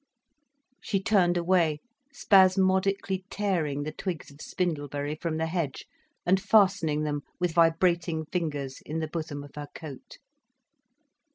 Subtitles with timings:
[0.81, 1.79] She turned away,
[2.11, 5.85] spasmodically tearing the twigs of spindleberry from the hedge,
[6.25, 10.17] and fastening them, with vibrating fingers, in the bosom of her coat.